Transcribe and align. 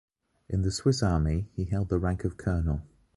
In 0.49 0.63
the 0.63 0.71
Swiss 0.71 1.03
army 1.03 1.47
he 1.53 1.65
held 1.65 1.89
the 1.89 1.99
rank 1.99 2.23
of 2.25 2.31
a 2.31 2.35
colonel. 2.35 2.81